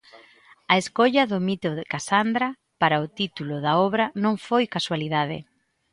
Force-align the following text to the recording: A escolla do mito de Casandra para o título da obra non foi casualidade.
A 0.73 0.75
escolla 0.83 1.23
do 1.31 1.37
mito 1.47 1.69
de 1.77 1.85
Casandra 1.93 2.49
para 2.81 3.03
o 3.05 3.11
título 3.19 3.55
da 3.65 3.73
obra 3.87 4.05
non 4.23 4.35
foi 4.47 4.63
casualidade. 4.75 5.37